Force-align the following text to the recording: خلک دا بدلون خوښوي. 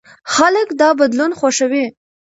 خلک 0.33 0.67
دا 0.79 0.89
بدلون 0.99 1.31
خوښوي. 1.39 1.85